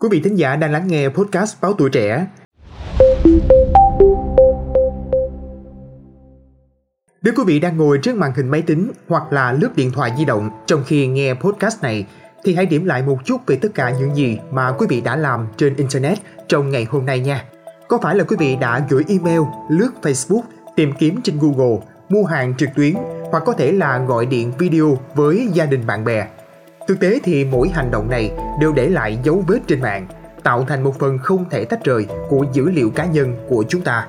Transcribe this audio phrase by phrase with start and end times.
[0.00, 2.26] Quý vị thính giả đang lắng nghe podcast Báo Tuổi Trẻ.
[7.22, 10.12] Nếu quý vị đang ngồi trước màn hình máy tính hoặc là lướt điện thoại
[10.18, 12.06] di động trong khi nghe podcast này,
[12.44, 15.16] thì hãy điểm lại một chút về tất cả những gì mà quý vị đã
[15.16, 16.18] làm trên Internet
[16.48, 17.44] trong ngày hôm nay nha.
[17.88, 19.40] Có phải là quý vị đã gửi email,
[19.70, 20.42] lướt Facebook,
[20.76, 22.94] tìm kiếm trên Google, mua hàng trực tuyến
[23.30, 26.26] hoặc có thể là gọi điện video với gia đình bạn bè
[26.86, 30.06] Thực tế thì mỗi hành động này đều để lại dấu vết trên mạng,
[30.42, 33.82] tạo thành một phần không thể tách rời của dữ liệu cá nhân của chúng
[33.82, 34.08] ta.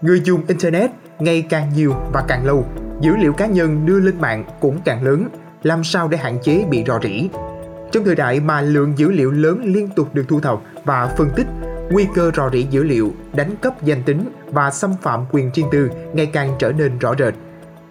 [0.00, 2.66] Người dùng Internet ngày càng nhiều và càng lâu,
[3.00, 5.28] dữ liệu cá nhân đưa lên mạng cũng càng lớn,
[5.62, 7.28] làm sao để hạn chế bị rò rỉ.
[7.92, 11.30] Trong thời đại mà lượng dữ liệu lớn liên tục được thu thập và phân
[11.36, 11.46] tích,
[11.90, 15.66] nguy cơ rò rỉ dữ liệu, đánh cắp danh tính và xâm phạm quyền riêng
[15.72, 17.34] tư ngày càng trở nên rõ rệt.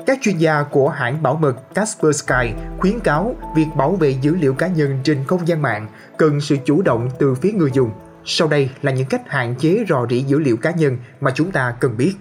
[0.10, 4.54] Các chuyên gia của hãng bảo mật Kaspersky khuyến cáo việc bảo vệ dữ liệu
[4.54, 5.88] cá nhân trên không gian mạng
[6.18, 7.92] cần sự chủ động từ phía người dùng.
[8.26, 11.52] Sau đây là những cách hạn chế rò rỉ dữ liệu cá nhân mà chúng
[11.52, 12.14] ta cần biết.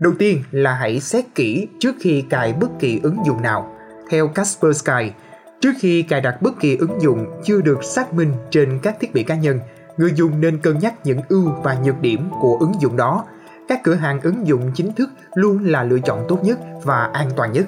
[0.00, 3.74] Đầu tiên là hãy xét kỹ trước khi cài bất kỳ ứng dụng nào.
[4.10, 5.12] Theo Kaspersky,
[5.60, 9.14] trước khi cài đặt bất kỳ ứng dụng chưa được xác minh trên các thiết
[9.14, 9.60] bị cá nhân,
[9.98, 13.24] người dùng nên cân nhắc những ưu và nhược điểm của ứng dụng đó.
[13.68, 17.28] Các cửa hàng ứng dụng chính thức luôn là lựa chọn tốt nhất và an
[17.36, 17.64] toàn nhất.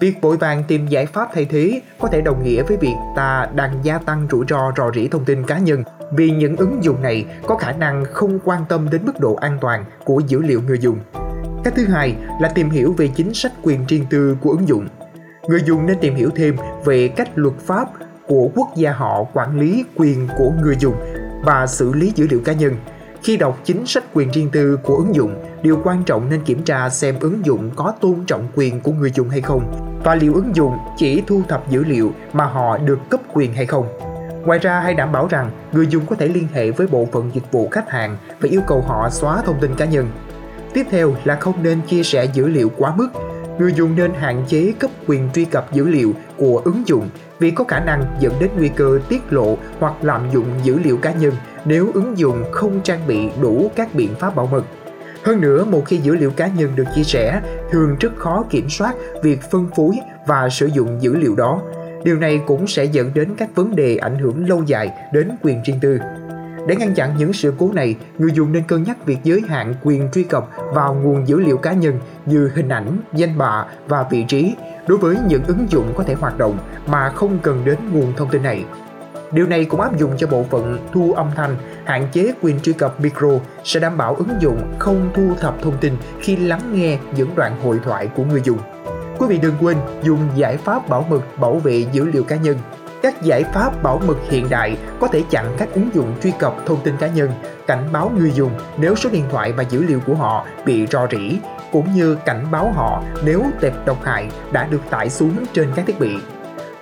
[0.00, 3.48] Việc vội vàng tìm giải pháp thay thế có thể đồng nghĩa với việc ta
[3.54, 7.02] đang gia tăng rủi ro rò rỉ thông tin cá nhân vì những ứng dụng
[7.02, 10.62] này có khả năng không quan tâm đến mức độ an toàn của dữ liệu
[10.66, 10.98] người dùng.
[11.64, 14.88] Cách thứ hai là tìm hiểu về chính sách quyền riêng tư của ứng dụng.
[15.48, 17.88] Người dùng nên tìm hiểu thêm về cách luật pháp
[18.26, 20.94] của quốc gia họ quản lý quyền của người dùng
[21.42, 22.76] và xử lý dữ liệu cá nhân.
[23.22, 26.62] Khi đọc chính sách quyền riêng tư của ứng dụng, điều quan trọng nên kiểm
[26.62, 30.34] tra xem ứng dụng có tôn trọng quyền của người dùng hay không và liệu
[30.34, 33.86] ứng dụng chỉ thu thập dữ liệu mà họ được cấp quyền hay không.
[34.44, 37.30] Ngoài ra hãy đảm bảo rằng người dùng có thể liên hệ với bộ phận
[37.34, 40.10] dịch vụ khách hàng và yêu cầu họ xóa thông tin cá nhân.
[40.74, 43.08] Tiếp theo là không nên chia sẻ dữ liệu quá mức.
[43.58, 47.08] Người dùng nên hạn chế cấp quyền truy cập dữ liệu của ứng dụng
[47.38, 50.96] vì có khả năng dẫn đến nguy cơ tiết lộ hoặc lạm dụng dữ liệu
[50.96, 54.64] cá nhân nếu ứng dụng không trang bị đủ các biện pháp bảo mật.
[55.24, 58.68] Hơn nữa, một khi dữ liệu cá nhân được chia sẻ, thường rất khó kiểm
[58.70, 61.60] soát việc phân phối và sử dụng dữ liệu đó.
[62.04, 65.62] Điều này cũng sẽ dẫn đến các vấn đề ảnh hưởng lâu dài đến quyền
[65.62, 65.98] riêng tư.
[66.68, 69.74] Để ngăn chặn những sự cố này, người dùng nên cân nhắc việc giới hạn
[69.82, 74.06] quyền truy cập vào nguồn dữ liệu cá nhân như hình ảnh, danh bạ và
[74.10, 74.54] vị trí
[74.86, 78.30] đối với những ứng dụng có thể hoạt động mà không cần đến nguồn thông
[78.30, 78.64] tin này.
[79.32, 82.72] Điều này cũng áp dụng cho bộ phận thu âm thanh, hạn chế quyền truy
[82.72, 83.28] cập micro
[83.64, 87.60] sẽ đảm bảo ứng dụng không thu thập thông tin khi lắng nghe những đoạn
[87.62, 88.58] hội thoại của người dùng.
[89.18, 92.56] Quý vị đừng quên dùng giải pháp bảo mật bảo vệ dữ liệu cá nhân.
[93.02, 96.54] Các giải pháp bảo mật hiện đại có thể chặn các ứng dụng truy cập
[96.66, 97.30] thông tin cá nhân,
[97.66, 101.06] cảnh báo người dùng nếu số điện thoại và dữ liệu của họ bị rò
[101.10, 101.38] rỉ,
[101.72, 105.86] cũng như cảnh báo họ nếu tệp độc hại đã được tải xuống trên các
[105.86, 106.16] thiết bị.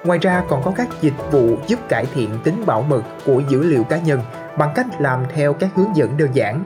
[0.05, 3.63] Ngoài ra còn có các dịch vụ giúp cải thiện tính bảo mật của dữ
[3.63, 4.21] liệu cá nhân
[4.59, 6.65] bằng cách làm theo các hướng dẫn đơn giản.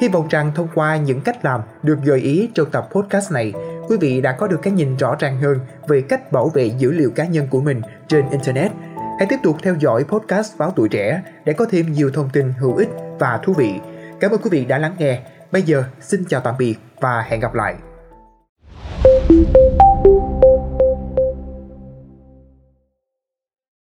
[0.00, 3.52] Hy vọng rằng thông qua những cách làm được gợi ý trong tập podcast này,
[3.88, 5.58] quý vị đã có được cái nhìn rõ ràng hơn
[5.88, 8.72] về cách bảo vệ dữ liệu cá nhân của mình trên Internet.
[9.20, 12.52] Hãy tiếp tục theo dõi podcast Báo Tuổi Trẻ để có thêm nhiều thông tin
[12.58, 12.88] hữu ích
[13.18, 13.74] và thú vị.
[14.20, 15.20] Cảm ơn quý vị đã lắng nghe.
[15.52, 17.74] Bây giờ, xin chào tạm biệt và hẹn gặp lại.